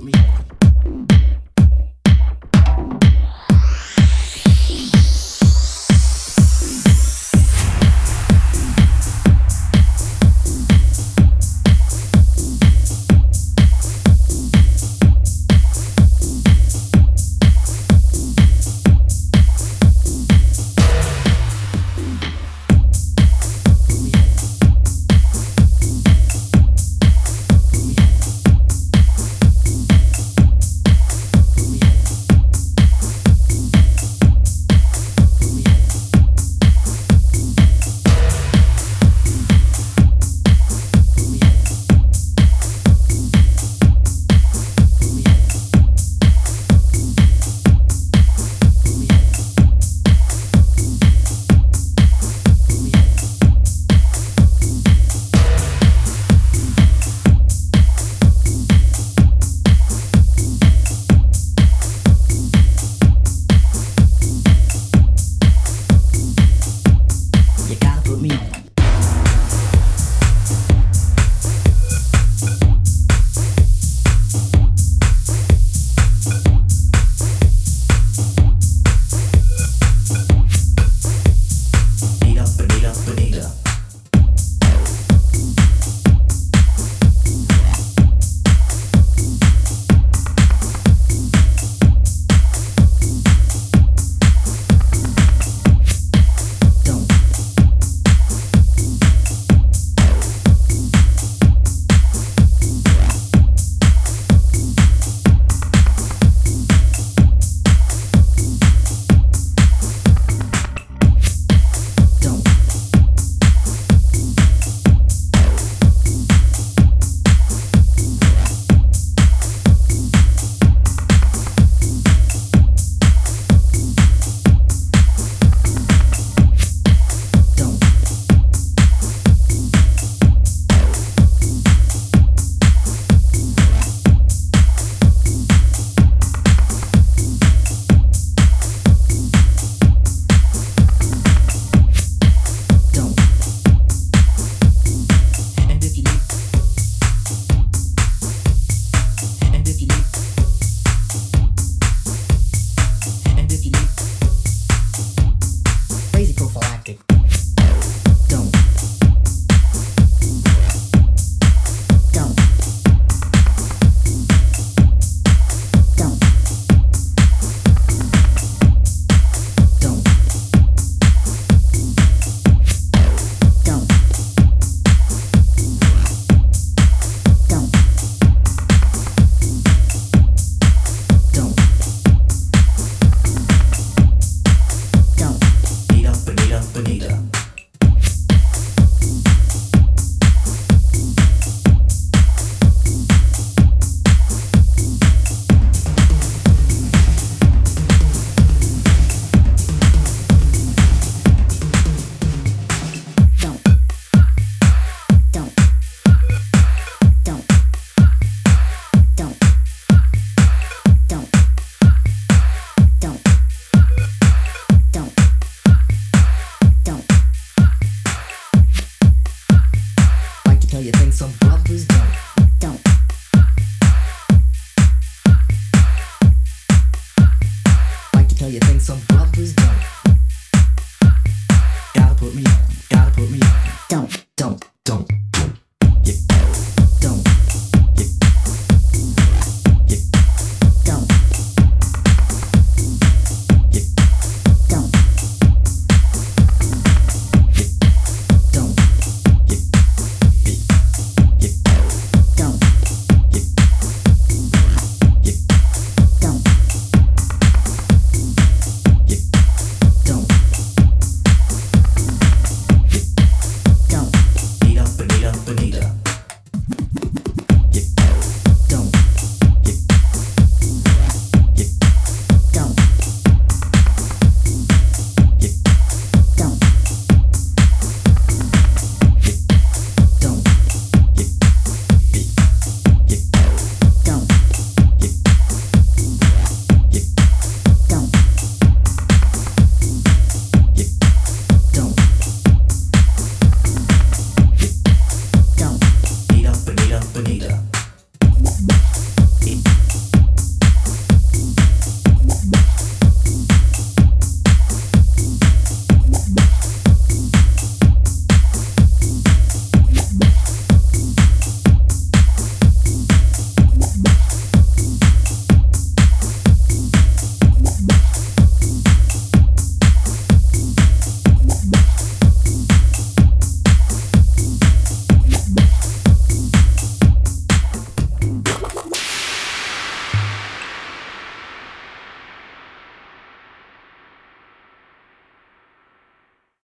with 0.00 0.14
me. 0.14 0.29